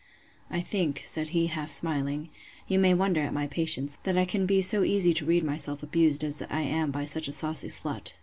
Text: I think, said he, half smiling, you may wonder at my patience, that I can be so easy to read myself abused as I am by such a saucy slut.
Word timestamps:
I 0.49 0.61
think, 0.61 1.01
said 1.05 1.27
he, 1.29 1.45
half 1.45 1.69
smiling, 1.69 2.29
you 2.67 2.79
may 2.79 2.95
wonder 2.95 3.21
at 3.21 3.35
my 3.35 3.45
patience, 3.45 3.99
that 4.01 4.17
I 4.17 4.25
can 4.25 4.47
be 4.47 4.59
so 4.63 4.81
easy 4.83 5.13
to 5.13 5.25
read 5.27 5.43
myself 5.43 5.83
abused 5.83 6.23
as 6.23 6.41
I 6.49 6.61
am 6.61 6.89
by 6.89 7.05
such 7.05 7.27
a 7.27 7.31
saucy 7.31 7.67
slut. 7.67 8.15